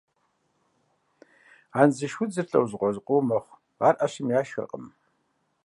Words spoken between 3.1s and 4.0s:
мэхъу, ар